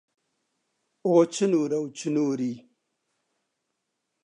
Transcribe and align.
ئۆ 1.07 1.13
چنوورە 1.33 1.77
و 1.83 1.85
چنووری 1.97 2.53